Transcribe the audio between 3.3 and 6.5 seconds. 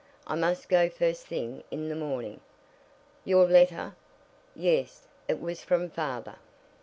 letter?" "Yes, it was from father."